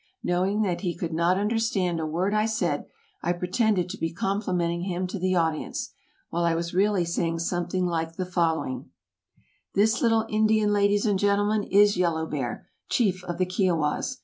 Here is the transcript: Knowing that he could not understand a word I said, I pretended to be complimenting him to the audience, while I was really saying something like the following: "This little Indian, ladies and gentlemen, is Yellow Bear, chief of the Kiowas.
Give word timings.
Knowing 0.23 0.63
that 0.63 0.81
he 0.81 0.95
could 0.97 1.13
not 1.13 1.37
understand 1.37 1.99
a 1.99 2.07
word 2.07 2.33
I 2.33 2.47
said, 2.47 2.87
I 3.21 3.33
pretended 3.33 3.87
to 3.89 3.99
be 3.99 4.11
complimenting 4.11 4.85
him 4.85 5.05
to 5.05 5.19
the 5.19 5.35
audience, 5.35 5.93
while 6.31 6.43
I 6.43 6.55
was 6.55 6.73
really 6.73 7.05
saying 7.05 7.37
something 7.37 7.85
like 7.85 8.15
the 8.15 8.25
following: 8.25 8.89
"This 9.75 10.01
little 10.01 10.25
Indian, 10.27 10.73
ladies 10.73 11.05
and 11.05 11.19
gentlemen, 11.19 11.65
is 11.65 11.97
Yellow 11.97 12.25
Bear, 12.25 12.65
chief 12.89 13.23
of 13.25 13.37
the 13.37 13.45
Kiowas. 13.45 14.17